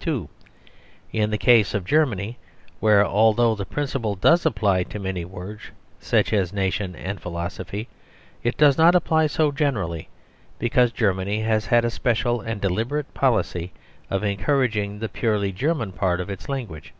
(2) 0.00 0.28
In 1.12 1.30
the 1.30 1.38
case 1.38 1.72
of 1.72 1.84
Germany, 1.84 2.36
where, 2.80 3.06
although 3.06 3.54
the 3.54 3.64
principle 3.64 4.16
does 4.16 4.44
apply 4.44 4.82
to 4.82 4.98
many 4.98 5.24
words 5.24 5.70
such 6.00 6.32
as 6.32 6.52
"nation" 6.52 6.96
and 6.96 7.20
"philosophy," 7.22 7.86
it 8.42 8.56
does 8.56 8.76
not 8.76 8.96
apply 8.96 9.28
so 9.28 9.52
generally, 9.52 10.08
because 10.58 10.90
Germany 10.90 11.42
has 11.42 11.66
had 11.66 11.84
a 11.84 11.90
special 11.90 12.40
and 12.40 12.60
deliberate 12.60 13.14
policy 13.14 13.72
of 14.10 14.24
encouraging 14.24 14.98
the 14.98 15.08
purely 15.08 15.52
German 15.52 15.92
part 15.92 16.20
of 16.20 16.28
its 16.28 16.48
language. 16.48 16.92